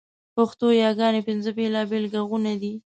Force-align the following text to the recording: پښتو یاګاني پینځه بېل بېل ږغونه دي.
پښتو 0.35 0.67
یاګاني 0.83 1.21
پینځه 1.27 1.51
بېل 1.57 1.75
بېل 1.89 2.05
ږغونه 2.13 2.53
دي. 2.61 2.73